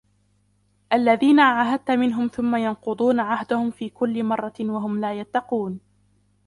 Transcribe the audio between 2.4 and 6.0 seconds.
يَنْقُضُونَ عَهْدَهُمْ فِي كُلِّ مَرَّةٍ وَهُمْ لَا يَتَّقُونَ